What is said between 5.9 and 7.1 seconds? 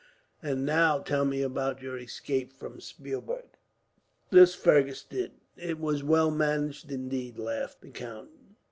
well managed,